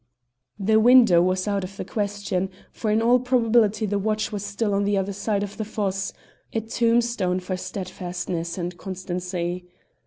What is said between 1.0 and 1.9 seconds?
was out of the